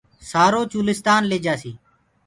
سآرو 0.29 0.61
چولستآن 0.71 1.23
ليجآسي 1.31 1.71